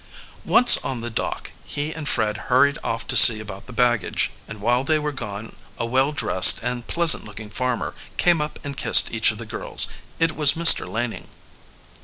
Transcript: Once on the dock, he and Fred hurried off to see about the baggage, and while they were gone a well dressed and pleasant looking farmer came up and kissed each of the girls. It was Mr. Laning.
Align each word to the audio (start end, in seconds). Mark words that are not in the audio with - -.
Once 0.45 0.77
on 0.79 1.01
the 1.01 1.11
dock, 1.11 1.51
he 1.63 1.93
and 1.93 2.09
Fred 2.09 2.35
hurried 2.49 2.79
off 2.83 3.05
to 3.05 3.15
see 3.15 3.39
about 3.39 3.67
the 3.67 3.71
baggage, 3.71 4.31
and 4.47 4.59
while 4.59 4.83
they 4.83 4.97
were 4.97 5.11
gone 5.11 5.55
a 5.77 5.85
well 5.85 6.11
dressed 6.11 6.59
and 6.63 6.87
pleasant 6.87 7.23
looking 7.23 7.51
farmer 7.51 7.93
came 8.17 8.41
up 8.41 8.57
and 8.63 8.75
kissed 8.77 9.11
each 9.13 9.29
of 9.29 9.37
the 9.37 9.45
girls. 9.45 9.89
It 10.19 10.35
was 10.35 10.53
Mr. 10.53 10.89
Laning. 10.91 11.27